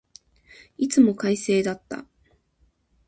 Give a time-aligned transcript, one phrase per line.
[0.79, 2.07] いつも快晴だった。